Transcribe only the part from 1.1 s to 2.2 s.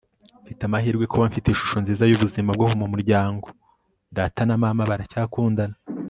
kuba mfite ishusho nziza